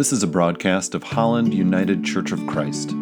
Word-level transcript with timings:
This 0.00 0.12
is 0.14 0.22
a 0.22 0.26
broadcast 0.26 0.94
of 0.94 1.02
Holland 1.02 1.52
United 1.52 2.02
Church 2.02 2.32
of 2.32 2.46
Christ. 2.46 2.88
At 2.88 2.94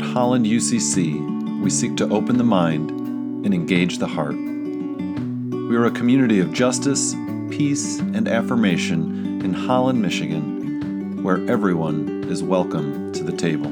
Holland 0.00 0.46
UCC, 0.46 1.60
we 1.60 1.68
seek 1.68 1.96
to 1.96 2.08
open 2.10 2.38
the 2.38 2.44
mind 2.44 2.92
and 2.92 3.52
engage 3.52 3.98
the 3.98 4.06
heart. 4.06 4.36
We 4.36 5.76
are 5.76 5.86
a 5.86 5.90
community 5.90 6.38
of 6.38 6.52
justice, 6.52 7.12
peace, 7.50 7.98
and 7.98 8.28
affirmation 8.28 9.42
in 9.44 9.52
Holland, 9.52 10.00
Michigan, 10.00 11.24
where 11.24 11.44
everyone 11.50 12.26
is 12.28 12.40
welcome 12.40 13.12
to 13.14 13.24
the 13.24 13.32
table. 13.32 13.68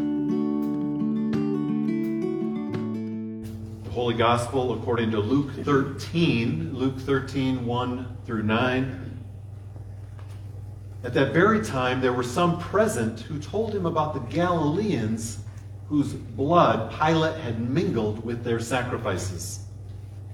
The 3.85 3.91
Holy 3.91 4.15
Gospel 4.15 4.73
according 4.73 5.13
to 5.13 5.21
Luke 5.21 5.53
13, 5.63 6.75
Luke 6.75 6.99
13, 6.99 7.65
1 7.65 8.17
through 8.27 8.43
9. 8.43 9.16
At 11.07 11.15
that 11.15 11.33
very 11.33 11.65
time, 11.65 12.01
there 12.01 12.13
were 12.13 12.25
some 12.25 12.59
present 12.59 13.21
who 13.21 13.39
told 13.39 13.73
him 13.73 13.87
about 13.87 14.13
the 14.13 14.19
Galileans 14.19 15.39
whose 15.89 16.13
blood 16.13 16.91
Pilate 16.99 17.39
had 17.39 17.61
mingled 17.61 18.25
with 18.25 18.43
their 18.43 18.59
sacrifices. 18.59 19.61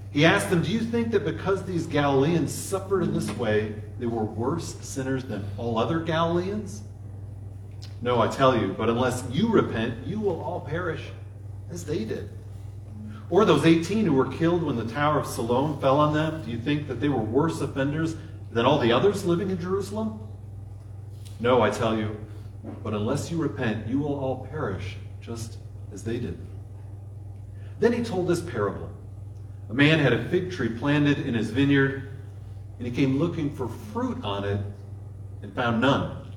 He 0.09 0.25
asked 0.25 0.49
them, 0.49 0.63
Do 0.63 0.71
you 0.71 0.79
think 0.79 1.11
that 1.11 1.25
because 1.25 1.63
these 1.63 1.85
Galileans 1.85 2.51
suffered 2.51 3.03
in 3.03 3.13
this 3.13 3.29
way, 3.37 3.75
they 3.99 4.07
were 4.07 4.23
worse 4.23 4.73
sinners 4.81 5.25
than 5.25 5.45
all 5.59 5.77
other 5.77 5.99
Galileans? 5.99 6.81
No, 8.01 8.19
I 8.19 8.27
tell 8.27 8.57
you, 8.57 8.73
but 8.75 8.89
unless 8.89 9.23
you 9.29 9.49
repent, 9.49 10.07
you 10.07 10.19
will 10.19 10.41
all 10.41 10.61
perish 10.61 11.03
as 11.69 11.85
they 11.85 12.03
did. 12.03 12.31
Or 13.29 13.45
those 13.45 13.63
18 13.63 14.07
who 14.07 14.13
were 14.13 14.31
killed 14.31 14.63
when 14.63 14.77
the 14.77 14.91
Tower 14.91 15.19
of 15.19 15.27
Siloam 15.27 15.79
fell 15.79 15.99
on 15.99 16.15
them, 16.15 16.41
do 16.43 16.49
you 16.49 16.57
think 16.57 16.87
that 16.87 16.99
they 16.99 17.09
were 17.09 17.21
worse 17.21 17.61
offenders 17.61 18.15
than 18.51 18.65
all 18.65 18.79
the 18.79 18.91
others 18.91 19.23
living 19.23 19.51
in 19.51 19.61
Jerusalem? 19.61 20.19
No, 21.43 21.61
I 21.61 21.71
tell 21.71 21.97
you, 21.97 22.15
but 22.85 22.93
unless 22.93 23.29
you 23.29 23.37
repent, 23.37 23.85
you 23.85 23.99
will 23.99 24.17
all 24.17 24.47
perish 24.49 24.95
just 25.19 25.57
as 25.91 26.01
they 26.01 26.17
did. 26.17 26.37
Then 27.81 27.91
he 27.91 28.01
told 28.01 28.29
this 28.29 28.39
parable. 28.39 28.89
A 29.69 29.73
man 29.73 29.99
had 29.99 30.13
a 30.13 30.23
fig 30.29 30.53
tree 30.53 30.69
planted 30.69 31.27
in 31.27 31.33
his 31.33 31.49
vineyard, 31.49 32.13
and 32.77 32.87
he 32.87 32.93
came 32.93 33.19
looking 33.19 33.53
for 33.53 33.67
fruit 33.67 34.23
on 34.23 34.45
it 34.45 34.61
and 35.41 35.53
found 35.53 35.81
none. 35.81 36.33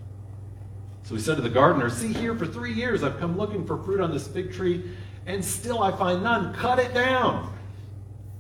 So 1.04 1.14
he 1.14 1.20
said 1.20 1.36
to 1.36 1.42
the 1.42 1.50
gardener, 1.50 1.88
See 1.88 2.12
here, 2.12 2.34
for 2.34 2.44
three 2.44 2.72
years 2.72 3.04
I've 3.04 3.20
come 3.20 3.38
looking 3.38 3.64
for 3.64 3.80
fruit 3.84 4.00
on 4.00 4.10
this 4.10 4.26
fig 4.26 4.52
tree, 4.52 4.90
and 5.24 5.44
still 5.44 5.84
I 5.84 5.96
find 5.96 6.24
none. 6.24 6.52
Cut 6.52 6.80
it 6.80 6.92
down. 6.92 7.56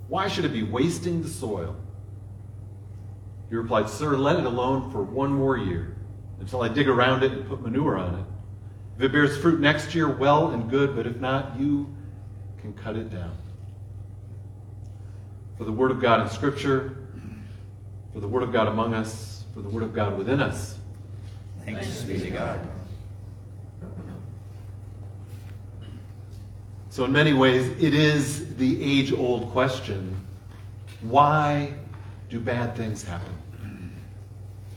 Why 0.08 0.26
should 0.26 0.44
it 0.44 0.52
be 0.52 0.64
wasting 0.64 1.22
the 1.22 1.28
soil? 1.28 1.76
He 3.50 3.54
replied, 3.54 3.88
Sir, 3.88 4.16
let 4.16 4.40
it 4.40 4.46
alone 4.46 4.90
for 4.90 5.04
one 5.04 5.30
more 5.30 5.56
year 5.56 5.95
until 6.40 6.62
I 6.62 6.68
dig 6.68 6.88
around 6.88 7.22
it 7.22 7.32
and 7.32 7.48
put 7.48 7.60
manure 7.62 7.96
on 7.96 8.14
it. 8.14 8.24
If 8.96 9.02
it 9.04 9.12
bears 9.12 9.36
fruit 9.36 9.60
next 9.60 9.94
year, 9.94 10.08
well 10.08 10.50
and 10.50 10.70
good, 10.70 10.96
but 10.96 11.06
if 11.06 11.16
not, 11.20 11.58
you 11.58 11.94
can 12.60 12.72
cut 12.72 12.96
it 12.96 13.10
down. 13.10 13.36
For 15.58 15.64
the 15.64 15.72
Word 15.72 15.90
of 15.90 16.00
God 16.00 16.20
in 16.20 16.28
Scripture, 16.30 16.96
for 18.12 18.20
the 18.20 18.28
Word 18.28 18.42
of 18.42 18.52
God 18.52 18.68
among 18.68 18.94
us, 18.94 19.44
for 19.54 19.60
the 19.60 19.68
Word 19.68 19.82
of 19.82 19.94
God 19.94 20.16
within 20.16 20.40
us. 20.40 20.78
Thanks 21.64 22.02
be 22.02 22.18
to 22.18 22.30
God. 22.30 22.60
So, 26.90 27.04
in 27.04 27.12
many 27.12 27.34
ways, 27.34 27.66
it 27.82 27.92
is 27.92 28.56
the 28.56 28.82
age 28.82 29.12
old 29.12 29.50
question 29.50 30.16
why 31.02 31.74
do 32.30 32.40
bad 32.40 32.74
things 32.74 33.04
happen? 33.04 33.34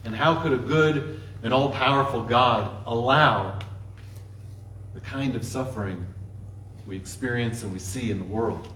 And 0.03 0.15
how 0.15 0.41
could 0.41 0.51
a 0.51 0.57
good 0.57 1.21
and 1.43 1.53
all 1.53 1.69
powerful 1.69 2.23
God 2.23 2.71
allow 2.85 3.59
the 4.93 4.99
kind 4.99 5.35
of 5.35 5.45
suffering 5.45 6.05
we 6.85 6.95
experience 6.95 7.63
and 7.63 7.71
we 7.71 7.79
see 7.79 8.11
in 8.11 8.19
the 8.19 8.25
world? 8.25 8.67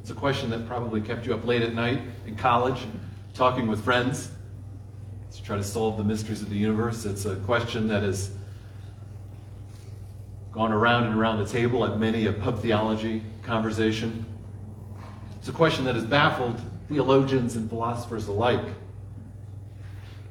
It's 0.00 0.10
a 0.10 0.14
question 0.14 0.48
that 0.50 0.66
probably 0.66 1.00
kept 1.00 1.26
you 1.26 1.34
up 1.34 1.44
late 1.44 1.62
at 1.62 1.74
night 1.74 2.00
in 2.26 2.34
college, 2.34 2.86
talking 3.34 3.66
with 3.66 3.84
friends 3.84 4.30
to 5.32 5.42
try 5.42 5.56
to 5.56 5.62
solve 5.62 5.98
the 5.98 6.04
mysteries 6.04 6.40
of 6.40 6.48
the 6.48 6.56
universe. 6.56 7.04
It's 7.04 7.26
a 7.26 7.36
question 7.36 7.88
that 7.88 8.02
has 8.02 8.30
gone 10.52 10.72
around 10.72 11.04
and 11.04 11.14
around 11.14 11.38
the 11.38 11.46
table 11.46 11.84
at 11.84 11.98
many 11.98 12.26
a 12.26 12.32
pub 12.32 12.60
theology 12.60 13.22
conversation. 13.42 14.24
It's 15.38 15.48
a 15.48 15.52
question 15.52 15.84
that 15.84 15.94
has 15.94 16.04
baffled 16.04 16.60
theologians 16.88 17.56
and 17.56 17.68
philosophers 17.68 18.28
alike 18.28 18.64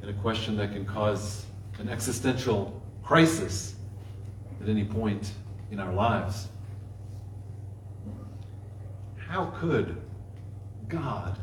and 0.07 0.17
a 0.17 0.21
question 0.21 0.55
that 0.55 0.71
can 0.71 0.85
cause 0.85 1.45
an 1.79 1.89
existential 1.89 2.81
crisis 3.03 3.75
at 4.61 4.69
any 4.69 4.85
point 4.85 5.33
in 5.69 5.79
our 5.79 5.93
lives. 5.93 6.47
How 9.17 9.47
could 9.59 10.01
God 10.87 11.37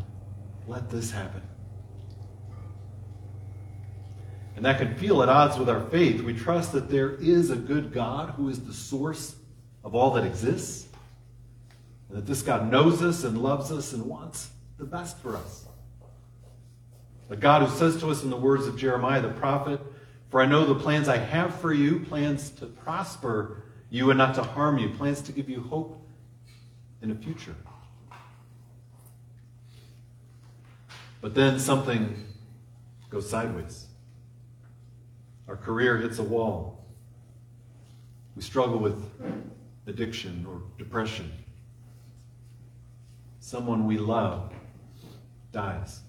let 0.66 0.88
this 0.88 1.10
happen? 1.10 1.42
And 4.56 4.64
that 4.64 4.78
can 4.78 4.94
feel 4.94 5.22
at 5.22 5.28
odds 5.28 5.58
with 5.58 5.68
our 5.68 5.82
faith. 5.90 6.22
We 6.22 6.32
trust 6.32 6.72
that 6.72 6.88
there 6.88 7.16
is 7.16 7.50
a 7.50 7.56
good 7.56 7.92
God 7.92 8.30
who 8.30 8.48
is 8.48 8.64
the 8.64 8.72
source 8.72 9.36
of 9.82 9.94
all 9.94 10.12
that 10.12 10.24
exists, 10.24 10.88
and 12.08 12.16
that 12.16 12.24
this 12.24 12.40
God 12.40 12.70
knows 12.70 13.02
us 13.02 13.24
and 13.24 13.42
loves 13.42 13.70
us 13.70 13.92
and 13.92 14.06
wants 14.06 14.48
the 14.78 14.86
best 14.86 15.18
for 15.18 15.36
us. 15.36 15.66
A 17.30 17.36
God 17.36 17.62
who 17.62 17.74
says 17.76 17.98
to 18.00 18.10
us 18.10 18.22
in 18.22 18.30
the 18.30 18.36
words 18.36 18.66
of 18.66 18.76
Jeremiah 18.76 19.22
the 19.22 19.28
prophet, 19.28 19.80
For 20.30 20.40
I 20.40 20.46
know 20.46 20.64
the 20.64 20.74
plans 20.74 21.08
I 21.08 21.16
have 21.16 21.54
for 21.60 21.72
you, 21.72 22.00
plans 22.00 22.50
to 22.50 22.66
prosper 22.66 23.62
you 23.90 24.10
and 24.10 24.18
not 24.18 24.34
to 24.34 24.42
harm 24.42 24.78
you, 24.78 24.90
plans 24.90 25.20
to 25.22 25.32
give 25.32 25.48
you 25.48 25.60
hope 25.60 26.00
in 27.00 27.10
a 27.10 27.14
future. 27.14 27.54
But 31.20 31.34
then 31.34 31.58
something 31.58 32.22
goes 33.08 33.30
sideways. 33.30 33.86
Our 35.48 35.56
career 35.56 35.96
hits 35.98 36.18
a 36.18 36.22
wall. 36.22 36.84
We 38.36 38.42
struggle 38.42 38.78
with 38.78 39.02
addiction 39.86 40.44
or 40.48 40.62
depression. 40.78 41.30
Someone 43.40 43.86
we 43.86 43.98
love 43.98 44.52
dies. 45.52 46.00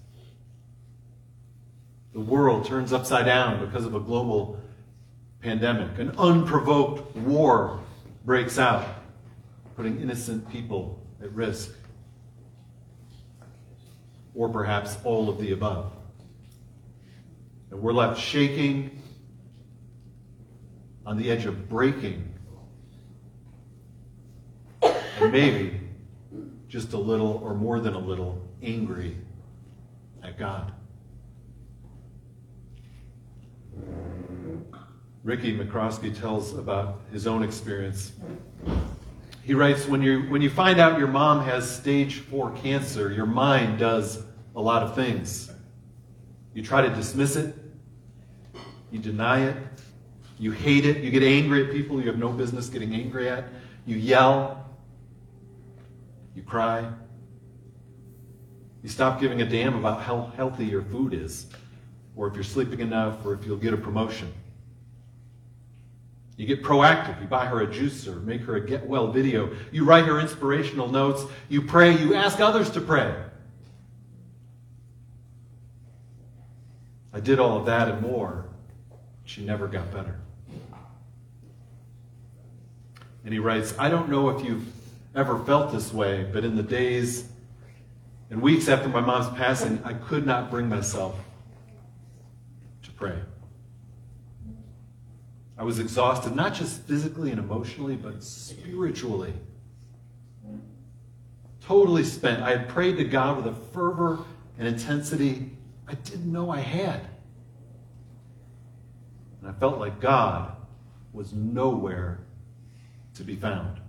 The 2.16 2.22
world 2.22 2.64
turns 2.64 2.94
upside 2.94 3.26
down 3.26 3.62
because 3.62 3.84
of 3.84 3.94
a 3.94 4.00
global 4.00 4.58
pandemic. 5.42 5.98
An 5.98 6.12
unprovoked 6.16 7.14
war 7.14 7.80
breaks 8.24 8.58
out, 8.58 8.88
putting 9.76 10.00
innocent 10.00 10.50
people 10.50 11.06
at 11.22 11.30
risk. 11.32 11.74
Or 14.34 14.48
perhaps 14.48 14.96
all 15.04 15.28
of 15.28 15.38
the 15.38 15.52
above. 15.52 15.92
And 17.70 17.82
we're 17.82 17.92
left 17.92 18.18
shaking 18.18 19.02
on 21.04 21.18
the 21.18 21.30
edge 21.30 21.44
of 21.44 21.68
breaking. 21.68 22.32
And 24.82 25.32
maybe 25.32 25.80
just 26.66 26.94
a 26.94 26.98
little 26.98 27.42
or 27.44 27.52
more 27.52 27.78
than 27.78 27.92
a 27.92 27.98
little 27.98 28.40
angry 28.62 29.18
at 30.22 30.38
God. 30.38 30.72
Ricky 35.22 35.56
McCroskey 35.56 36.16
tells 36.16 36.56
about 36.56 37.00
his 37.10 37.26
own 37.26 37.42
experience. 37.42 38.12
He 39.42 39.54
writes, 39.54 39.86
when 39.86 40.02
you, 40.02 40.22
when 40.22 40.40
you 40.40 40.50
find 40.50 40.78
out 40.78 40.98
your 40.98 41.08
mom 41.08 41.44
has 41.44 41.68
stage 41.68 42.20
four 42.20 42.52
cancer, 42.52 43.12
your 43.12 43.26
mind 43.26 43.78
does 43.78 44.24
a 44.54 44.60
lot 44.60 44.82
of 44.82 44.94
things. 44.94 45.50
You 46.54 46.62
try 46.62 46.82
to 46.82 46.88
dismiss 46.88 47.36
it, 47.36 47.54
you 48.90 48.98
deny 48.98 49.46
it, 49.46 49.56
you 50.38 50.52
hate 50.52 50.84
it, 50.86 50.98
you 50.98 51.10
get 51.10 51.22
angry 51.22 51.66
at 51.66 51.72
people 51.72 52.00
you 52.00 52.06
have 52.06 52.18
no 52.18 52.30
business 52.30 52.68
getting 52.68 52.94
angry 52.94 53.28
at, 53.28 53.44
you 53.84 53.96
yell, 53.96 54.68
you 56.34 56.42
cry. 56.42 56.88
You 58.82 58.88
stop 58.88 59.20
giving 59.20 59.42
a 59.42 59.46
damn 59.46 59.74
about 59.74 60.02
how 60.02 60.32
healthy 60.36 60.66
your 60.66 60.82
food 60.82 61.14
is, 61.14 61.46
or 62.16 62.26
if 62.26 62.34
you're 62.34 62.42
sleeping 62.42 62.80
enough, 62.80 63.24
or 63.24 63.34
if 63.34 63.44
you'll 63.44 63.58
get 63.58 63.74
a 63.74 63.76
promotion. 63.76 64.32
You 66.36 66.46
get 66.46 66.62
proactive. 66.62 67.20
You 67.20 67.26
buy 67.26 67.46
her 67.46 67.62
a 67.62 67.66
juicer, 67.66 68.22
make 68.22 68.42
her 68.42 68.56
a 68.56 68.60
get 68.60 68.86
well 68.86 69.10
video. 69.10 69.54
You 69.72 69.84
write 69.84 70.04
her 70.06 70.18
inspirational 70.20 70.88
notes. 70.88 71.24
You 71.48 71.62
pray. 71.62 71.96
You 71.96 72.14
ask 72.14 72.40
others 72.40 72.70
to 72.70 72.80
pray. 72.80 73.14
I 77.12 77.20
did 77.20 77.38
all 77.38 77.58
of 77.58 77.66
that 77.66 77.88
and 77.88 78.02
more. 78.02 78.44
She 79.24 79.44
never 79.44 79.66
got 79.66 79.90
better. 79.92 80.18
And 83.24 83.32
he 83.32 83.38
writes, 83.38 83.74
I 83.78 83.88
don't 83.88 84.08
know 84.08 84.28
if 84.28 84.44
you've 84.44 84.66
ever 85.14 85.42
felt 85.44 85.72
this 85.72 85.92
way, 85.92 86.28
but 86.30 86.44
in 86.44 86.54
the 86.54 86.62
days 86.62 87.26
and 88.30 88.40
weeks 88.42 88.68
after 88.68 88.88
my 88.88 89.00
mom's 89.00 89.34
passing, 89.36 89.80
I 89.84 89.94
could 89.94 90.26
not 90.26 90.50
bring 90.50 90.68
myself 90.68 91.18
pray. 92.96 93.18
I 95.58 95.64
was 95.64 95.78
exhausted, 95.78 96.34
not 96.34 96.54
just 96.54 96.82
physically 96.82 97.30
and 97.30 97.38
emotionally, 97.38 97.96
but 97.96 98.22
spiritually. 98.22 99.32
Totally 101.60 102.04
spent. 102.04 102.42
I 102.42 102.50
had 102.50 102.68
prayed 102.68 102.96
to 102.98 103.04
God 103.04 103.36
with 103.36 103.46
a 103.46 103.54
fervor 103.72 104.24
and 104.58 104.68
intensity 104.68 105.50
I 105.88 105.94
didn't 105.94 106.30
know 106.30 106.50
I 106.50 106.60
had. 106.60 107.00
And 109.40 109.50
I 109.50 109.52
felt 109.58 109.78
like 109.78 110.00
God 110.00 110.56
was 111.12 111.32
nowhere 111.32 112.20
to 113.14 113.22
be 113.22 113.36
found. 113.36 113.80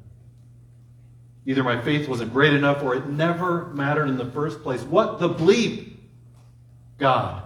Either 1.45 1.63
my 1.63 1.81
faith 1.81 2.07
wasn't 2.07 2.33
great 2.33 2.53
enough 2.53 2.83
or 2.83 2.95
it 2.95 3.07
never 3.07 3.67
mattered 3.67 4.09
in 4.09 4.17
the 4.17 4.29
first 4.31 4.61
place. 4.61 4.81
What 4.81 5.19
the 5.19 5.29
bleep? 5.29 5.95
God. 6.97 7.43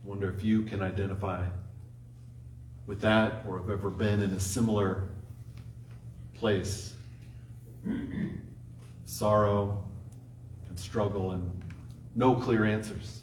I 0.00 0.04
wonder 0.16 0.34
if 0.34 0.42
you 0.42 0.62
can 0.62 0.80
identify 0.80 1.44
with 2.86 3.02
that 3.02 3.44
or 3.46 3.58
have 3.58 3.68
ever 3.68 3.90
been 3.90 4.22
in 4.22 4.30
a 4.30 4.40
similar 4.40 5.10
place. 6.32 6.94
Sorrow 9.04 9.84
and 10.70 10.78
struggle 10.80 11.32
and 11.32 11.62
no 12.14 12.34
clear 12.34 12.64
answers. 12.64 13.20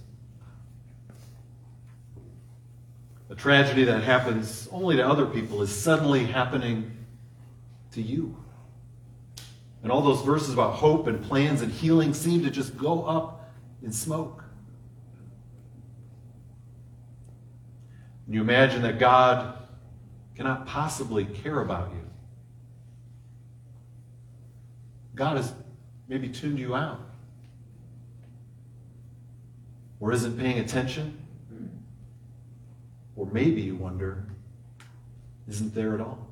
A 3.31 3.35
tragedy 3.35 3.85
that 3.85 4.03
happens 4.03 4.69
only 4.71 4.95
to 4.97 5.03
other 5.03 5.25
people 5.25 5.63
is 5.63 5.75
suddenly 5.75 6.25
happening 6.25 6.95
to 7.93 8.03
you. 8.03 8.37
And 9.81 9.91
all 9.91 10.01
those 10.01 10.21
verses 10.21 10.53
about 10.53 10.75
hope 10.75 11.07
and 11.07 11.23
plans 11.23 11.63
and 11.63 11.71
healing 11.71 12.13
seem 12.13 12.43
to 12.43 12.51
just 12.51 12.77
go 12.77 13.03
up 13.05 13.51
in 13.81 13.91
smoke. 13.91 14.42
And 18.33 18.37
you 18.37 18.41
imagine 18.41 18.81
that 18.81 18.97
God 18.97 19.59
cannot 20.33 20.65
possibly 20.65 21.23
care 21.23 21.61
about 21.61 21.91
you. 21.91 22.09
God 25.13 25.37
has 25.37 25.53
maybe 26.07 26.29
tuned 26.29 26.57
you 26.57 26.73
out. 26.73 26.99
Or 29.99 30.11
isn't 30.13 30.39
paying 30.39 30.57
attention. 30.57 31.23
Or 33.15 33.27
maybe 33.27 33.61
you 33.61 33.75
wonder, 33.75 34.25
isn't 35.47 35.75
there 35.75 35.93
at 35.93 36.01
all? 36.01 36.27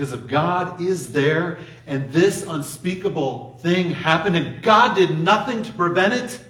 Because 0.00 0.14
if 0.14 0.26
God 0.28 0.80
is 0.80 1.12
there 1.12 1.58
and 1.86 2.10
this 2.10 2.46
unspeakable 2.46 3.58
thing 3.60 3.90
happened 3.90 4.34
and 4.34 4.62
God 4.62 4.94
did 4.94 5.18
nothing 5.18 5.62
to 5.62 5.72
prevent 5.74 6.14
it, 6.14 6.42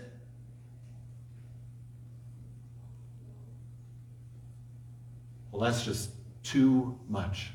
well, 5.50 5.62
that's 5.62 5.84
just 5.84 6.10
too 6.44 6.96
much. 7.08 7.50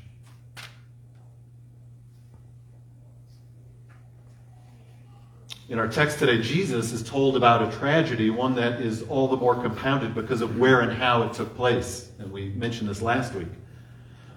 In 5.70 5.78
our 5.78 5.88
text 5.88 6.18
today, 6.18 6.42
Jesus 6.42 6.92
is 6.92 7.02
told 7.02 7.38
about 7.38 7.72
a 7.72 7.74
tragedy, 7.78 8.28
one 8.28 8.54
that 8.56 8.82
is 8.82 9.02
all 9.04 9.28
the 9.28 9.36
more 9.38 9.54
compounded 9.54 10.14
because 10.14 10.42
of 10.42 10.58
where 10.58 10.82
and 10.82 10.92
how 10.92 11.22
it 11.22 11.32
took 11.32 11.56
place. 11.56 12.10
And 12.18 12.30
we 12.30 12.50
mentioned 12.50 12.90
this 12.90 13.00
last 13.00 13.32
week. 13.32 13.48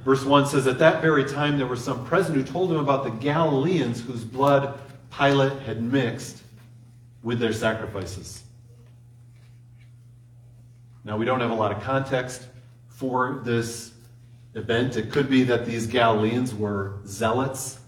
Verse 0.03 0.23
1 0.23 0.47
says, 0.47 0.67
At 0.67 0.79
that 0.79 1.01
very 1.01 1.25
time 1.25 1.57
there 1.57 1.67
was 1.67 1.83
some 1.83 2.05
present 2.05 2.35
who 2.35 2.43
told 2.43 2.71
him 2.71 2.77
about 2.77 3.03
the 3.03 3.11
Galileans 3.11 4.01
whose 4.01 4.23
blood 4.23 4.79
Pilate 5.17 5.59
had 5.63 5.81
mixed 5.81 6.41
with 7.23 7.39
their 7.39 7.53
sacrifices. 7.53 8.43
Now, 11.03 11.17
we 11.17 11.25
don't 11.25 11.39
have 11.39 11.51
a 11.51 11.55
lot 11.55 11.71
of 11.71 11.81
context 11.81 12.47
for 12.87 13.41
this 13.43 13.93
event. 14.53 14.95
It 14.95 15.11
could 15.11 15.29
be 15.29 15.43
that 15.43 15.65
these 15.65 15.87
Galileans 15.87 16.53
were 16.53 16.99
zealots, 17.05 17.79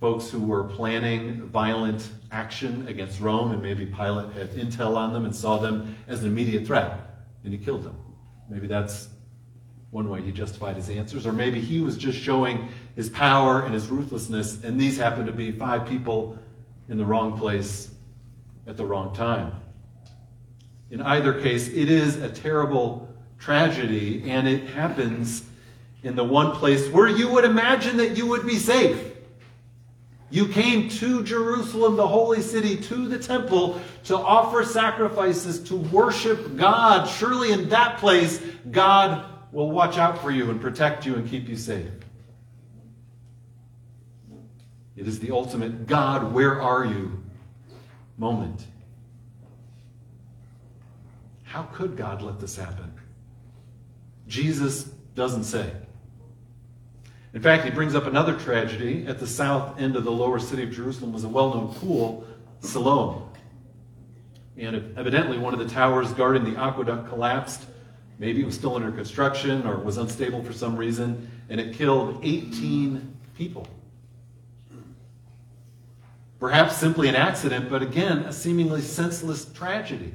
folks 0.00 0.30
who 0.30 0.40
were 0.40 0.64
planning 0.64 1.42
violent 1.48 2.08
action 2.30 2.86
against 2.88 3.20
Rome, 3.20 3.52
and 3.52 3.62
maybe 3.62 3.86
Pilate 3.86 4.32
had 4.32 4.50
intel 4.50 4.96
on 4.96 5.12
them 5.12 5.24
and 5.24 5.34
saw 5.34 5.58
them 5.58 5.96
as 6.06 6.22
an 6.22 6.28
immediate 6.28 6.66
threat, 6.66 7.00
and 7.44 7.52
he 7.52 7.58
killed 7.58 7.84
them. 7.84 7.96
Maybe 8.48 8.66
that's 8.66 9.08
one 9.90 10.08
way 10.08 10.20
he 10.20 10.32
justified 10.32 10.76
his 10.76 10.90
answers. 10.90 11.26
Or 11.26 11.32
maybe 11.32 11.60
he 11.60 11.80
was 11.80 11.96
just 11.96 12.18
showing 12.18 12.68
his 12.94 13.08
power 13.08 13.62
and 13.62 13.72
his 13.72 13.88
ruthlessness, 13.88 14.62
and 14.64 14.78
these 14.80 14.98
happened 14.98 15.26
to 15.26 15.32
be 15.32 15.50
five 15.50 15.86
people 15.86 16.38
in 16.88 16.98
the 16.98 17.04
wrong 17.04 17.38
place 17.38 17.90
at 18.66 18.76
the 18.76 18.84
wrong 18.84 19.14
time. 19.14 19.52
In 20.90 21.00
either 21.02 21.40
case, 21.40 21.68
it 21.68 21.90
is 21.90 22.16
a 22.16 22.30
terrible 22.30 23.08
tragedy, 23.38 24.30
and 24.30 24.48
it 24.48 24.68
happens 24.70 25.44
in 26.02 26.16
the 26.16 26.24
one 26.24 26.52
place 26.52 26.88
where 26.88 27.08
you 27.08 27.30
would 27.30 27.44
imagine 27.44 27.96
that 27.98 28.16
you 28.16 28.26
would 28.26 28.46
be 28.46 28.56
safe. 28.56 29.12
You 30.30 30.48
came 30.48 30.90
to 30.90 31.24
Jerusalem, 31.24 31.96
the 31.96 32.06
holy 32.06 32.42
city, 32.42 32.76
to 32.76 33.08
the 33.08 33.18
temple 33.18 33.80
to 34.04 34.16
offer 34.16 34.64
sacrifices, 34.64 35.60
to 35.68 35.76
worship 35.76 36.56
God. 36.56 37.06
Surely 37.06 37.52
in 37.52 37.70
that 37.70 37.98
place, 37.98 38.38
God 38.70 39.24
will 39.52 39.70
watch 39.70 39.98
out 39.98 40.20
for 40.20 40.30
you 40.30 40.50
and 40.50 40.60
protect 40.60 41.06
you 41.06 41.14
and 41.14 41.28
keep 41.28 41.48
you 41.48 41.56
safe. 41.56 41.90
It 44.96 45.06
is 45.06 45.20
the 45.20 45.30
ultimate 45.30 45.86
God, 45.86 46.32
where 46.32 46.60
are 46.60 46.84
you 46.84 47.22
moment. 48.16 48.66
How 51.44 51.62
could 51.62 51.96
God 51.96 52.20
let 52.20 52.40
this 52.40 52.56
happen? 52.56 52.92
Jesus 54.26 54.84
doesn't 55.14 55.44
say. 55.44 55.72
In 57.32 57.40
fact, 57.40 57.64
he 57.64 57.70
brings 57.70 57.94
up 57.94 58.06
another 58.06 58.36
tragedy. 58.36 59.06
At 59.06 59.18
the 59.18 59.26
south 59.26 59.80
end 59.80 59.96
of 59.96 60.04
the 60.04 60.10
lower 60.10 60.38
city 60.38 60.64
of 60.64 60.72
Jerusalem 60.72 61.12
was 61.12 61.24
a 61.24 61.28
well 61.28 61.54
known 61.54 61.74
pool, 61.74 62.26
Siloam. 62.60 63.30
And 64.56 64.98
evidently, 64.98 65.38
one 65.38 65.54
of 65.54 65.60
the 65.60 65.68
towers 65.68 66.12
guarding 66.12 66.42
the 66.44 66.60
aqueduct 66.60 67.08
collapsed. 67.08 67.64
Maybe 68.18 68.42
it 68.42 68.46
was 68.46 68.56
still 68.56 68.74
under 68.74 68.90
construction 68.90 69.66
or 69.66 69.78
was 69.78 69.96
unstable 69.96 70.42
for 70.42 70.52
some 70.52 70.76
reason, 70.76 71.30
and 71.48 71.60
it 71.60 71.74
killed 71.74 72.20
18 72.24 73.16
people. 73.36 73.66
Perhaps 76.40 76.76
simply 76.76 77.08
an 77.08 77.16
accident, 77.16 77.68
but 77.70 77.82
again, 77.82 78.18
a 78.18 78.32
seemingly 78.32 78.80
senseless 78.80 79.44
tragedy. 79.52 80.12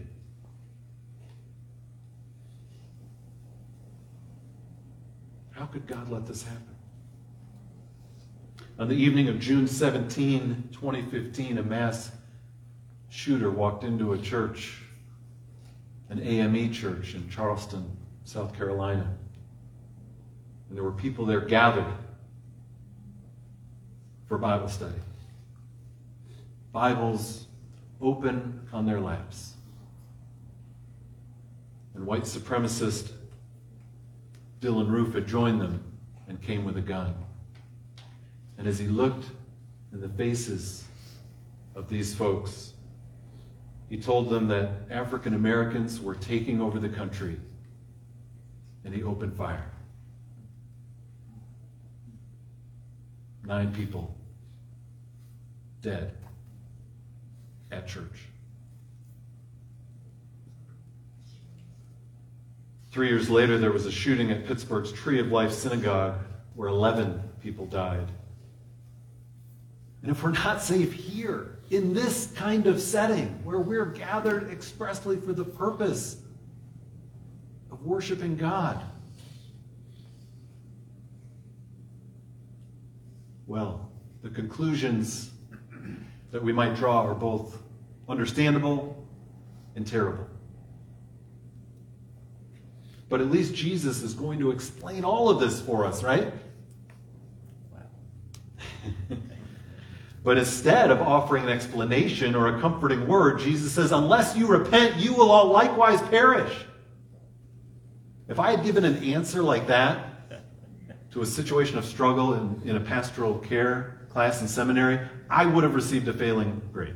How 5.52 5.66
could 5.66 5.88
God 5.88 6.10
let 6.10 6.26
this 6.26 6.44
happen? 6.44 6.76
On 8.80 8.88
the 8.88 8.96
evening 8.96 9.30
of 9.30 9.40
June 9.40 9.68
17, 9.68 10.70
2015, 10.72 11.58
a 11.58 11.64
mass 11.64 12.12
shooter 13.10 13.50
walked 13.50 13.84
into 13.84 14.14
a 14.14 14.18
church, 14.18 14.83
an 16.14 16.22
AME 16.22 16.72
church 16.72 17.16
in 17.16 17.28
Charleston, 17.28 17.98
South 18.24 18.56
Carolina. 18.56 19.12
And 20.70 20.78
there 20.78 20.84
were 20.84 20.92
people 20.92 21.26
there 21.26 21.42
gathered 21.42 21.92
for 24.28 24.38
Bible 24.38 24.68
study. 24.68 24.94
Bibles 26.72 27.48
open 28.00 28.68
on 28.72 28.86
their 28.86 29.00
laps. 29.00 29.54
And 31.96 32.06
white 32.06 32.24
supremacist 32.24 33.12
Dylann 34.62 34.90
Roof 34.90 35.16
had 35.16 35.28
joined 35.28 35.62
them 35.62 35.84
and 36.28 36.40
came 36.40 36.64
with 36.64 36.78
a 36.78 36.82
gun. 36.82 37.16
And 38.60 38.68
as 38.68 38.78
he 38.78 38.88
looked 38.88 39.26
in 39.92 40.00
the 40.00 40.10
faces 40.10 40.84
of 41.74 41.90
these 41.90 42.14
folks, 42.14 42.73
he 43.94 44.00
told 44.00 44.28
them 44.28 44.48
that 44.48 44.72
African 44.90 45.36
Americans 45.36 46.02
were 46.02 46.16
taking 46.16 46.60
over 46.60 46.80
the 46.80 46.90
country, 46.90 47.40
and 48.84 48.92
he 48.92 49.04
opened 49.04 49.38
fire. 49.38 49.72
Nine 53.46 53.72
people 53.72 54.18
dead 55.84 56.18
at 57.72 57.88
church. 57.88 58.30
Three 62.90 63.10
years 63.10 63.30
later, 63.30 63.60
there 63.60 63.72
was 63.72 63.86
a 63.86 63.92
shooting 63.92 64.32
at 64.32 64.48
Pittsburgh's 64.48 64.92
Tree 64.92 65.20
of 65.20 65.28
Life 65.28 65.54
Synagogue 65.54 66.18
where 66.56 66.70
11 66.70 67.22
people 67.44 67.68
died. 67.68 68.08
And 70.04 70.12
if 70.12 70.22
we're 70.22 70.32
not 70.32 70.62
safe 70.62 70.92
here, 70.92 71.60
in 71.70 71.94
this 71.94 72.32
kind 72.36 72.68
of 72.68 72.80
setting, 72.82 73.30
where 73.46 73.60
we're 73.60 73.86
gathered 73.86 74.52
expressly 74.52 75.16
for 75.16 75.32
the 75.32 75.46
purpose 75.46 76.18
of 77.72 77.82
worshiping 77.84 78.36
God, 78.36 78.84
well, 83.48 83.90
the 84.22 84.30
conclusions 84.30 85.32
that 86.32 86.44
we 86.44 86.52
might 86.52 86.76
draw 86.76 87.08
are 87.08 87.16
both 87.16 87.58
understandable 88.10 89.08
and 89.76 89.88
terrible. 89.88 90.28
But 93.08 93.22
at 93.22 93.32
least 93.32 93.56
Jesus 93.56 94.02
is 94.02 94.14
going 94.14 94.40
to 94.40 94.52
explain 94.52 95.06
all 95.06 95.30
of 95.30 95.40
this 95.40 95.62
for 95.62 95.86
us, 95.86 96.04
right? 96.04 96.34
but 100.24 100.38
instead 100.38 100.90
of 100.90 101.02
offering 101.02 101.44
an 101.44 101.50
explanation 101.50 102.34
or 102.34 102.56
a 102.56 102.62
comforting 102.62 103.08
word, 103.08 103.40
Jesus 103.40 103.74
says, 103.74 103.92
Unless 103.92 104.38
you 104.38 104.48
repent, 104.48 104.96
you 104.96 105.14
will 105.14 105.30
all 105.30 105.48
likewise 105.48 106.02
perish. 106.04 106.54
If 108.30 108.40
I 108.40 108.52
had 108.52 108.64
given 108.64 108.86
an 108.86 109.04
answer 109.04 109.44
like 109.44 109.68
that 109.68 110.32
to 111.12 111.22
a 111.22 111.26
situation 111.26 111.78
of 111.78 111.84
struggle 111.84 112.36
in, 112.36 112.62
in 112.64 112.78
a 112.78 112.80
pastoral 112.80 113.38
care 113.38 114.08
class 114.10 114.42
in 114.42 114.48
seminary, 114.48 115.00
I 115.30 115.46
would 115.46 115.64
have 115.64 115.76
received 115.76 116.08
a 116.08 116.14
failing 116.14 116.62
grade. 116.72 116.96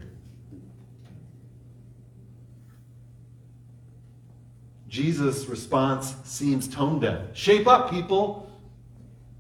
Jesus' 4.88 5.48
response 5.48 6.16
seems 6.24 6.68
tone 6.68 7.02
deaf. 7.02 7.36
Shape 7.36 7.68
up, 7.68 7.92
people, 7.92 8.50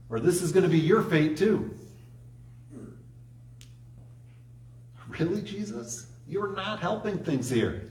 or 0.09 0.19
this 0.19 0.41
is 0.41 0.51
going 0.51 0.63
to 0.63 0.69
be 0.69 0.79
your 0.79 1.01
fate 1.01 1.37
too. 1.37 1.73
Really, 5.19 5.41
Jesus? 5.41 6.07
You're 6.27 6.53
not 6.55 6.79
helping 6.79 7.17
things 7.17 7.49
here. 7.49 7.89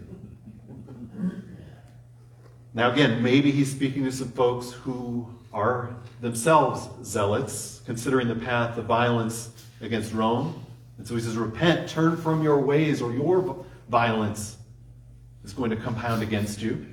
Now, 2.75 2.93
again, 2.93 3.23
maybe 3.23 3.51
he's 3.51 3.71
speaking 3.71 4.05
to 4.05 4.13
some 4.13 4.29
folks 4.33 4.71
who 4.71 5.27
are 5.53 5.97
themselves 6.21 6.89
zealots, 7.09 7.81
considering 7.87 8.29
the 8.29 8.35
path 8.35 8.77
of 8.77 8.85
violence 8.85 9.65
against 9.81 10.13
Rome. 10.13 10.63
And 10.99 11.09
so 11.09 11.15
he 11.15 11.23
says, 11.23 11.37
Repent, 11.37 11.89
turn 11.89 12.17
from 12.17 12.43
your 12.43 12.61
ways, 12.61 13.01
or 13.01 13.13
your 13.13 13.65
violence 13.89 14.59
is 15.43 15.55
going 15.55 15.71
to 15.71 15.77
compound 15.77 16.23
against 16.23 16.61
you. 16.61 16.87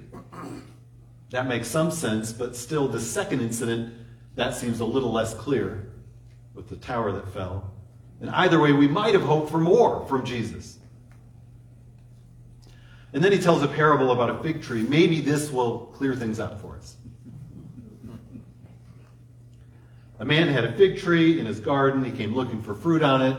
That 1.31 1.47
makes 1.47 1.67
some 1.67 1.91
sense, 1.91 2.31
but 2.31 2.55
still, 2.55 2.87
the 2.87 2.99
second 3.01 3.41
incident, 3.41 3.93
that 4.35 4.53
seems 4.53 4.79
a 4.79 4.85
little 4.85 5.11
less 5.11 5.33
clear 5.33 5.91
with 6.53 6.69
the 6.69 6.75
tower 6.77 7.11
that 7.11 7.27
fell. 7.33 7.72
And 8.23 8.31
either 8.31 8.57
way, 8.57 8.71
we 8.71 8.87
might 8.87 9.13
have 9.15 9.23
hoped 9.23 9.51
for 9.51 9.57
more 9.57 10.05
from 10.05 10.23
Jesus. 10.23 10.79
And 13.11 13.21
then 13.21 13.33
he 13.33 13.37
tells 13.37 13.61
a 13.63 13.67
parable 13.67 14.13
about 14.13 14.29
a 14.29 14.41
fig 14.41 14.63
tree. 14.63 14.81
Maybe 14.81 15.19
this 15.19 15.51
will 15.51 15.91
clear 15.93 16.15
things 16.15 16.39
up 16.39 16.61
for 16.61 16.77
us. 16.77 16.95
A 20.19 20.25
man 20.25 20.47
had 20.47 20.63
a 20.63 20.71
fig 20.71 20.99
tree 20.99 21.37
in 21.37 21.45
his 21.45 21.59
garden. 21.59 22.01
He 22.05 22.11
came 22.11 22.33
looking 22.33 22.63
for 22.63 22.73
fruit 22.73 23.03
on 23.03 23.21
it. 23.21 23.37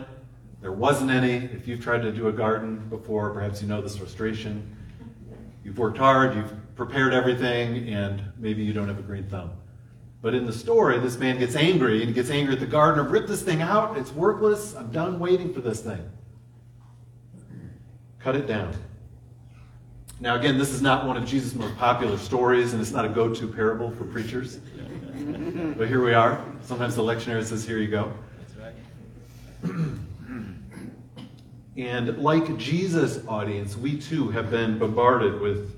There 0.61 0.71
wasn't 0.73 1.11
any. 1.11 1.37
If 1.37 1.67
you've 1.67 1.83
tried 1.83 2.03
to 2.03 2.13
do 2.13 2.29
a 2.29 2.33
garden 2.33 2.87
before, 2.91 3.31
perhaps 3.31 3.63
you 3.63 3.69
know 3.69 3.81
this 3.81 3.97
frustration. 3.97 4.77
You've 5.65 5.79
worked 5.79 5.97
hard, 5.97 6.37
you've 6.37 6.53
prepared 6.77 7.15
everything, 7.15 7.89
and 7.89 8.23
maybe 8.37 8.63
you 8.63 8.75
don't 8.75 8.89
have 8.89 8.99
a 8.99 9.03
green 9.03 9.25
thumb. 9.31 9.53
But 10.25 10.35
in 10.35 10.47
the 10.47 10.55
story, 10.55 10.99
this 11.01 11.19
man 11.19 11.39
gets 11.39 11.55
angry, 11.55 11.99
and 11.99 12.09
he 12.09 12.15
gets 12.15 12.31
angry 12.31 12.55
at 12.55 12.61
the 12.61 12.65
gardener. 12.65 13.07
Rip 13.07 13.27
this 13.27 13.43
thing 13.43 13.61
out. 13.61 13.99
It's 13.99 14.11
worthless. 14.11 14.75
I'm 14.75 14.91
done 14.91 15.19
waiting 15.19 15.53
for 15.53 15.61
this 15.61 15.83
thing. 15.83 16.01
Cut 18.21 18.35
it 18.35 18.47
down. 18.47 18.75
Now, 20.21 20.37
again, 20.37 20.57
this 20.57 20.71
is 20.71 20.81
not 20.81 21.07
one 21.07 21.19
of 21.19 21.27
Jesus' 21.27 21.55
most 21.55 21.77
popular 21.77 22.17
stories, 22.17 22.73
and 22.73 22.81
it's 22.81 22.91
not 22.91 23.05
a 23.05 23.11
go 23.11 23.35
to 23.35 23.47
parable 23.47 23.91
for 23.91 24.05
preachers. 24.05 24.61
but 25.77 25.89
here 25.89 26.03
we 26.03 26.15
are. 26.15 26.43
Sometimes 26.63 26.97
the 26.97 27.03
lectionary 27.03 27.45
says, 27.45 27.67
Here 27.67 27.77
you 27.77 27.89
go. 27.89 28.11
And 31.77 32.17
like 32.19 32.57
Jesus' 32.57 33.21
audience, 33.27 33.77
we 33.77 33.99
too 33.99 34.29
have 34.31 34.49
been 34.49 34.79
bombarded 34.79 35.41
with 35.41 35.75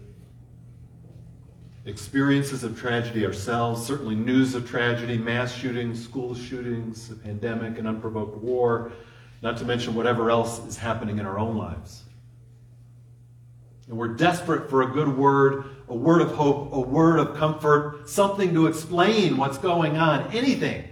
experiences 1.87 2.65
of 2.65 2.79
tragedy 2.79 3.25
ourselves, 3.25 3.87
certainly 3.87 4.17
news 4.17 4.55
of 4.55 4.69
tragedy, 4.69 5.17
mass 5.17 5.55
shootings, 5.55 6.03
school 6.03 6.35
shootings, 6.35 7.11
a 7.11 7.15
pandemic, 7.15 7.79
an 7.79 7.87
unprovoked 7.87 8.37
war, 8.39 8.93
not 9.41 9.57
to 9.59 9.65
mention 9.65 9.95
whatever 9.95 10.31
else 10.31 10.59
is 10.67 10.77
happening 10.77 11.19
in 11.19 11.27
our 11.27 11.39
own 11.39 11.57
lives. 11.57 12.03
And 13.89 13.97
we're 13.97 14.09
desperate 14.09 14.69
for 14.69 14.83
a 14.83 14.87
good 14.89 15.17
word, 15.17 15.65
a 15.89 15.95
word 15.95 16.21
of 16.21 16.33
hope, 16.33 16.73
a 16.73 16.81
word 16.81 17.21
of 17.21 17.37
comfort, 17.37 18.09
something 18.09 18.53
to 18.53 18.67
explain 18.67 19.37
what's 19.37 19.59
going 19.59 19.97
on, 19.97 20.33
anything. 20.33 20.89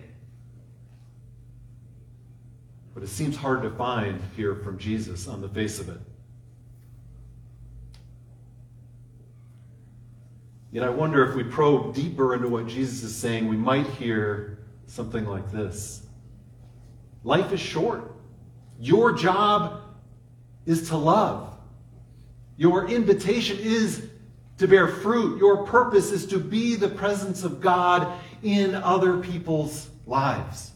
But 2.95 3.03
it 3.03 3.09
seems 3.09 3.35
hard 3.35 3.63
to 3.63 3.71
find 3.71 4.21
here 4.37 4.55
from 4.55 4.79
Jesus 4.79 5.27
on 5.27 5.41
the 5.41 5.49
face 5.49 5.81
of 5.81 5.89
it. 5.89 5.99
Yet 10.75 10.83
I 10.83 10.89
wonder 10.89 11.25
if 11.25 11.37
we 11.37 11.45
probe 11.45 11.95
deeper 11.95 12.35
into 12.35 12.49
what 12.49 12.67
Jesus 12.67 13.05
is 13.05 13.15
saying, 13.15 13.47
we 13.47 13.57
might 13.57 13.87
hear 13.87 14.59
something 14.89 15.25
like 15.25 15.53
this 15.53 16.05
Life 17.23 17.53
is 17.53 17.61
short. 17.61 18.13
Your 18.81 19.13
job 19.13 19.83
is 20.67 20.89
to 20.89 20.97
love. 20.97 21.57
Your 22.57 22.89
invitation 22.89 23.57
is 23.61 24.11
to 24.59 24.67
bear 24.67 24.89
fruit. 24.89 25.39
Your 25.39 25.65
purpose 25.65 26.11
is 26.11 26.27
to 26.27 26.41
be 26.41 26.75
the 26.75 26.89
presence 26.89 27.45
of 27.45 27.61
God 27.61 28.13
in 28.43 28.75
other 28.75 29.19
people's 29.19 29.89
lives. 30.07 30.73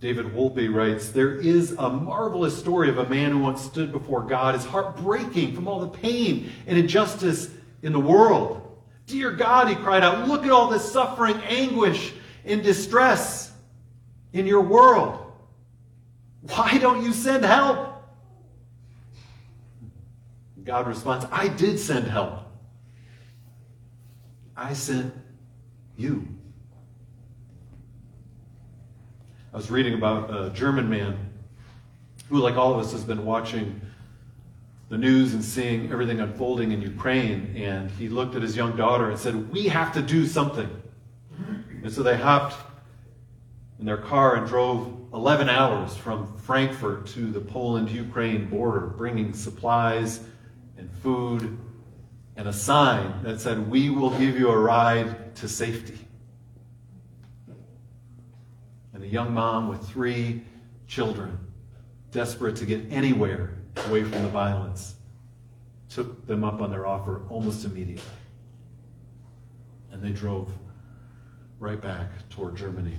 David 0.00 0.26
Wolpe 0.26 0.72
writes 0.72 1.10
There 1.10 1.34
is 1.34 1.72
a 1.72 1.88
marvelous 1.88 2.56
story 2.56 2.88
of 2.88 2.98
a 2.98 3.08
man 3.08 3.32
who 3.32 3.38
once 3.38 3.62
stood 3.62 3.90
before 3.90 4.22
God, 4.22 4.54
his 4.54 4.64
heart 4.64 4.96
breaking 4.96 5.54
from 5.54 5.66
all 5.66 5.80
the 5.80 5.88
pain 5.88 6.52
and 6.66 6.78
injustice 6.78 7.50
in 7.82 7.92
the 7.92 8.00
world. 8.00 8.64
Dear 9.06 9.32
God, 9.32 9.68
he 9.68 9.74
cried 9.74 10.04
out, 10.04 10.28
look 10.28 10.44
at 10.44 10.50
all 10.50 10.68
this 10.68 10.92
suffering, 10.92 11.40
anguish, 11.48 12.12
and 12.44 12.62
distress 12.62 13.50
in 14.32 14.46
your 14.46 14.60
world. 14.60 15.32
Why 16.42 16.78
don't 16.78 17.02
you 17.02 17.12
send 17.12 17.44
help? 17.44 17.88
God 20.62 20.86
responds, 20.86 21.26
I 21.32 21.48
did 21.48 21.78
send 21.78 22.06
help. 22.06 22.40
I 24.54 24.74
sent 24.74 25.14
you. 25.96 26.28
I 29.47 29.47
was 29.58 29.72
reading 29.72 29.94
about 29.94 30.30
a 30.32 30.50
German 30.50 30.88
man 30.88 31.18
who, 32.28 32.38
like 32.38 32.54
all 32.54 32.72
of 32.72 32.78
us, 32.78 32.92
has 32.92 33.02
been 33.02 33.24
watching 33.24 33.80
the 34.88 34.96
news 34.96 35.34
and 35.34 35.42
seeing 35.42 35.90
everything 35.90 36.20
unfolding 36.20 36.70
in 36.70 36.80
Ukraine. 36.80 37.56
And 37.56 37.90
he 37.90 38.08
looked 38.08 38.36
at 38.36 38.42
his 38.42 38.56
young 38.56 38.76
daughter 38.76 39.10
and 39.10 39.18
said, 39.18 39.52
We 39.52 39.66
have 39.66 39.92
to 39.94 40.00
do 40.00 40.26
something. 40.26 40.70
And 41.82 41.92
so 41.92 42.04
they 42.04 42.16
hopped 42.16 42.54
in 43.80 43.84
their 43.84 43.96
car 43.96 44.36
and 44.36 44.46
drove 44.46 44.96
11 45.12 45.48
hours 45.48 45.96
from 45.96 46.38
Frankfurt 46.38 47.08
to 47.08 47.28
the 47.32 47.40
Poland 47.40 47.90
Ukraine 47.90 48.48
border, 48.48 48.86
bringing 48.86 49.32
supplies 49.32 50.20
and 50.76 50.88
food 51.02 51.58
and 52.36 52.46
a 52.46 52.52
sign 52.52 53.24
that 53.24 53.40
said, 53.40 53.68
We 53.68 53.90
will 53.90 54.10
give 54.10 54.38
you 54.38 54.50
a 54.50 54.56
ride 54.56 55.34
to 55.34 55.48
safety. 55.48 55.98
And 58.98 59.06
a 59.06 59.10
young 59.10 59.32
mom 59.32 59.68
with 59.68 59.88
three 59.88 60.42
children, 60.88 61.38
desperate 62.10 62.56
to 62.56 62.66
get 62.66 62.82
anywhere 62.90 63.54
away 63.86 64.02
from 64.02 64.24
the 64.24 64.28
violence, 64.28 64.96
took 65.88 66.26
them 66.26 66.42
up 66.42 66.60
on 66.60 66.72
their 66.72 66.84
offer 66.84 67.22
almost 67.30 67.64
immediately. 67.64 68.02
And 69.92 70.02
they 70.02 70.10
drove 70.10 70.50
right 71.60 71.80
back 71.80 72.08
toward 72.28 72.56
Germany. 72.56 72.98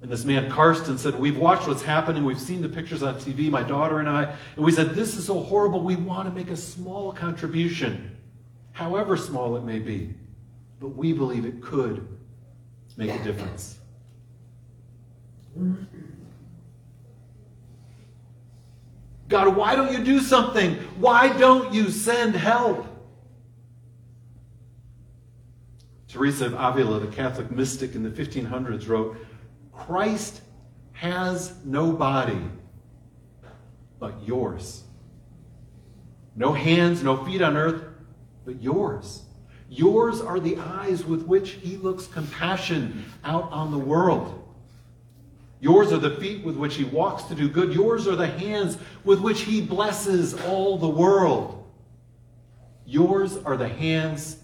And 0.00 0.12
this 0.12 0.24
man, 0.24 0.48
Karsten, 0.48 0.96
said, 0.96 1.18
We've 1.18 1.38
watched 1.38 1.66
what's 1.66 1.82
happening. 1.82 2.24
We've 2.24 2.40
seen 2.40 2.62
the 2.62 2.68
pictures 2.68 3.02
on 3.02 3.16
TV, 3.16 3.50
my 3.50 3.64
daughter 3.64 3.98
and 3.98 4.08
I. 4.08 4.32
And 4.54 4.64
we 4.64 4.70
said, 4.70 4.90
This 4.90 5.16
is 5.16 5.26
so 5.26 5.42
horrible. 5.42 5.80
We 5.80 5.96
want 5.96 6.28
to 6.28 6.34
make 6.34 6.50
a 6.50 6.56
small 6.56 7.10
contribution, 7.10 8.16
however 8.70 9.16
small 9.16 9.56
it 9.56 9.64
may 9.64 9.80
be. 9.80 10.14
But 10.78 10.90
we 10.90 11.12
believe 11.12 11.44
it 11.44 11.60
could 11.60 12.06
make 12.96 13.10
a 13.10 13.24
difference. 13.24 13.77
God, 19.28 19.54
why 19.56 19.76
don't 19.76 19.92
you 19.92 20.02
do 20.02 20.20
something? 20.20 20.74
Why 20.98 21.36
don't 21.36 21.72
you 21.74 21.90
send 21.90 22.34
help? 22.34 22.86
Teresa 26.08 26.46
of 26.46 26.54
Avila, 26.54 27.00
the 27.00 27.08
Catholic 27.08 27.50
mystic 27.50 27.94
in 27.94 28.02
the 28.02 28.10
1500s, 28.10 28.88
wrote, 28.88 29.16
Christ 29.72 30.40
has 30.92 31.54
no 31.64 31.92
body 31.92 32.40
but 34.00 34.26
yours. 34.26 34.84
No 36.34 36.52
hands, 36.52 37.02
no 37.02 37.24
feet 37.24 37.42
on 37.42 37.56
earth, 37.56 37.82
but 38.46 38.62
yours. 38.62 39.22
Yours 39.68 40.20
are 40.20 40.40
the 40.40 40.56
eyes 40.56 41.04
with 41.04 41.24
which 41.24 41.52
he 41.52 41.76
looks 41.76 42.06
compassion 42.06 43.04
out 43.24 43.50
on 43.52 43.70
the 43.70 43.78
world. 43.78 44.47
Yours 45.60 45.92
are 45.92 45.98
the 45.98 46.16
feet 46.16 46.44
with 46.44 46.56
which 46.56 46.76
he 46.76 46.84
walks 46.84 47.24
to 47.24 47.34
do 47.34 47.48
good. 47.48 47.72
Yours 47.72 48.06
are 48.06 48.16
the 48.16 48.26
hands 48.26 48.78
with 49.04 49.20
which 49.20 49.42
he 49.42 49.60
blesses 49.60 50.34
all 50.34 50.78
the 50.78 50.88
world. 50.88 51.66
Yours 52.86 53.36
are 53.44 53.56
the 53.56 53.68
hands. 53.68 54.38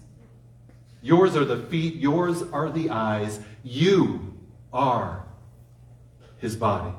Yours 1.01 1.35
are 1.35 1.45
the 1.45 1.57
feet. 1.57 1.95
Yours 1.95 2.43
are 2.51 2.69
the 2.69 2.89
eyes. 2.89 3.39
You 3.63 4.33
are 4.73 5.25
his 6.37 6.55
body. 6.55 6.93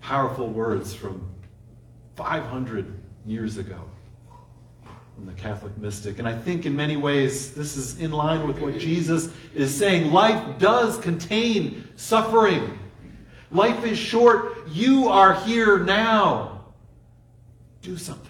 Powerful 0.00 0.48
words 0.48 0.92
from 0.94 1.28
500 2.16 3.00
years 3.24 3.56
ago 3.56 3.88
from 5.14 5.26
the 5.26 5.32
Catholic 5.32 5.76
mystic. 5.78 6.18
And 6.18 6.28
I 6.28 6.36
think 6.36 6.66
in 6.66 6.74
many 6.74 6.96
ways 6.96 7.52
this 7.52 7.76
is 7.76 7.98
in 7.98 8.12
line 8.12 8.46
with 8.46 8.58
what 8.60 8.78
Jesus 8.78 9.30
is 9.54 9.74
saying. 9.74 10.12
Life 10.12 10.58
does 10.58 10.98
contain 10.98 11.88
suffering. 11.96 12.78
Life 13.50 13.84
is 13.84 13.98
short. 13.98 14.66
You 14.68 15.08
are 15.08 15.34
here 15.34 15.78
now. 15.78 16.64
Do 17.82 17.96
something. 17.96 18.28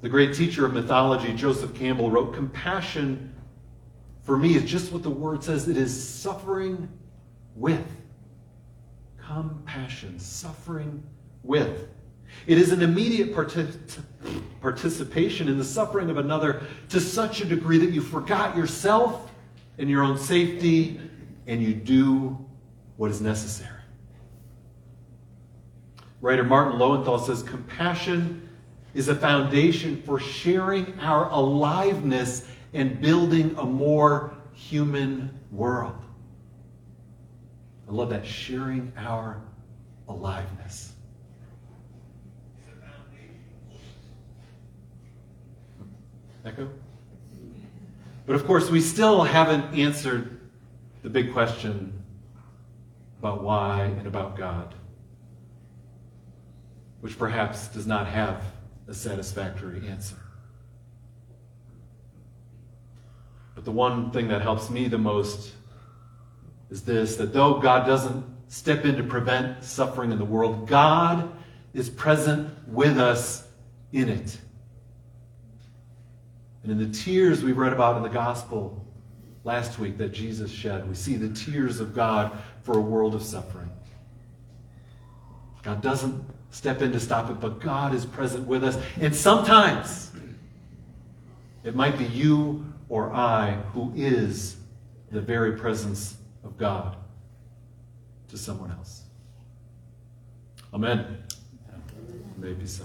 The 0.00 0.08
great 0.08 0.34
teacher 0.34 0.64
of 0.64 0.72
mythology, 0.72 1.32
Joseph 1.32 1.74
Campbell, 1.74 2.10
wrote 2.10 2.32
Compassion 2.32 3.34
for 4.28 4.36
me 4.36 4.54
is 4.56 4.70
just 4.70 4.92
what 4.92 5.02
the 5.02 5.08
word 5.08 5.42
says 5.42 5.68
it 5.68 5.78
is 5.78 6.06
suffering 6.06 6.86
with. 7.56 7.82
Compassion, 9.16 10.18
suffering 10.18 11.02
with. 11.42 11.88
It 12.46 12.58
is 12.58 12.72
an 12.72 12.82
immediate 12.82 13.34
participation 14.60 15.48
in 15.48 15.58
the 15.58 15.64
suffering 15.64 16.10
of 16.10 16.18
another 16.18 16.62
to 16.90 17.00
such 17.00 17.40
a 17.40 17.44
degree 17.44 17.78
that 17.78 17.90
you 17.90 18.00
forgot 18.00 18.56
yourself 18.56 19.30
and 19.78 19.88
your 19.88 20.02
own 20.02 20.18
safety 20.18 21.00
and 21.46 21.62
you 21.62 21.74
do 21.74 22.38
what 22.96 23.10
is 23.10 23.20
necessary. 23.20 23.70
Writer 26.20 26.44
Martin 26.44 26.78
Lowenthal 26.78 27.18
says 27.18 27.42
compassion 27.42 28.48
is 28.94 29.08
a 29.08 29.14
foundation 29.14 30.02
for 30.02 30.18
sharing 30.18 30.98
our 30.98 31.30
aliveness 31.30 32.48
and 32.74 33.00
building 33.00 33.54
a 33.56 33.64
more 33.64 34.34
human 34.52 35.30
world. 35.52 35.94
I 37.88 37.92
love 37.92 38.10
that 38.10 38.26
sharing 38.26 38.92
our 38.96 39.40
aliveness. 40.08 40.92
Echo? 46.48 46.70
But 48.24 48.34
of 48.34 48.46
course, 48.46 48.70
we 48.70 48.80
still 48.80 49.22
haven't 49.22 49.78
answered 49.78 50.40
the 51.02 51.10
big 51.10 51.34
question 51.34 51.92
about 53.18 53.42
why 53.42 53.84
and 53.84 54.06
about 54.06 54.38
God, 54.38 54.74
which 57.02 57.18
perhaps 57.18 57.68
does 57.68 57.86
not 57.86 58.06
have 58.06 58.42
a 58.86 58.94
satisfactory 58.94 59.86
answer. 59.88 60.16
But 63.54 63.66
the 63.66 63.70
one 63.70 64.10
thing 64.10 64.28
that 64.28 64.40
helps 64.40 64.70
me 64.70 64.88
the 64.88 64.96
most 64.96 65.52
is 66.70 66.82
this 66.82 67.16
that 67.16 67.34
though 67.34 67.60
God 67.60 67.86
doesn't 67.86 68.24
step 68.48 68.86
in 68.86 68.96
to 68.96 69.02
prevent 69.02 69.62
suffering 69.64 70.12
in 70.12 70.18
the 70.18 70.24
world, 70.24 70.66
God 70.66 71.30
is 71.74 71.90
present 71.90 72.50
with 72.66 72.98
us 72.98 73.46
in 73.92 74.08
it. 74.08 74.38
And 76.62 76.72
in 76.72 76.78
the 76.78 76.98
tears 76.98 77.42
we 77.42 77.52
read 77.52 77.72
about 77.72 77.96
in 77.96 78.02
the 78.02 78.08
gospel 78.08 78.84
last 79.44 79.78
week 79.78 79.96
that 79.98 80.10
Jesus 80.10 80.50
shed, 80.50 80.88
we 80.88 80.94
see 80.94 81.16
the 81.16 81.34
tears 81.34 81.80
of 81.80 81.94
God 81.94 82.36
for 82.62 82.76
a 82.76 82.80
world 82.80 83.14
of 83.14 83.22
suffering. 83.22 83.70
God 85.62 85.80
doesn't 85.82 86.24
step 86.50 86.82
in 86.82 86.92
to 86.92 87.00
stop 87.00 87.30
it, 87.30 87.40
but 87.40 87.60
God 87.60 87.94
is 87.94 88.04
present 88.04 88.46
with 88.46 88.64
us. 88.64 88.78
And 89.00 89.14
sometimes 89.14 90.10
it 91.64 91.74
might 91.74 91.98
be 91.98 92.04
you 92.04 92.72
or 92.88 93.12
I 93.12 93.52
who 93.72 93.92
is 93.94 94.56
the 95.10 95.20
very 95.20 95.52
presence 95.52 96.16
of 96.44 96.56
God 96.56 96.96
to 98.28 98.38
someone 98.38 98.70
else. 98.70 99.02
Amen. 100.72 101.18
Maybe 102.36 102.66
so. 102.66 102.84